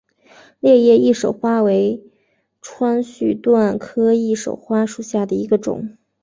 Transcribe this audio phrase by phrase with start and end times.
[0.59, 2.01] 裂叶翼首花为
[2.63, 5.95] 川续断科翼首花属下的一个种。